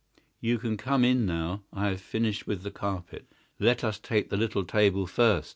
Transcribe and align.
You 0.39 0.57
can 0.57 0.77
come 0.77 1.05
in 1.05 1.27
now. 1.27 1.61
I 1.71 1.89
have 1.89 2.01
finished 2.01 2.47
with 2.47 2.63
the 2.63 2.71
carpet. 2.71 3.27
Let 3.59 3.83
us 3.83 3.99
take 3.99 4.29
the 4.31 4.37
little 4.37 4.63
table 4.65 5.05
first. 5.05 5.49